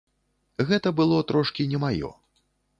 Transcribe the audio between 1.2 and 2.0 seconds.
трошкі не